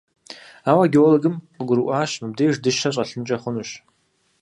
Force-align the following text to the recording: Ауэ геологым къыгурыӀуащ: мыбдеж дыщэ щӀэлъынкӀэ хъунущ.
Ауэ 0.69 0.85
геологым 0.93 1.35
къыгурыӀуащ: 1.55 2.11
мыбдеж 2.21 2.53
дыщэ 2.63 2.89
щӀэлъынкӀэ 2.93 3.37
хъунущ. 3.41 3.69